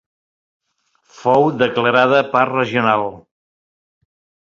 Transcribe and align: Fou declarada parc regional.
Fou 1.19 1.45
declarada 1.63 2.25
parc 2.35 2.57
regional. 2.59 3.09